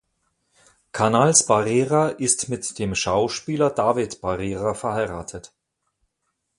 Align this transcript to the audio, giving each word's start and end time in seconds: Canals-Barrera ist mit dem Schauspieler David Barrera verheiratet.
Canals-Barrera 0.93 2.07
ist 2.09 2.49
mit 2.49 2.79
dem 2.79 2.95
Schauspieler 2.95 3.69
David 3.69 4.19
Barrera 4.19 4.73
verheiratet. 4.73 5.53